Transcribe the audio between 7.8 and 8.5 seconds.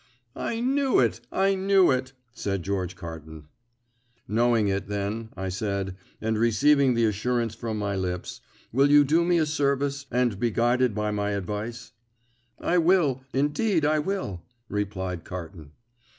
lips,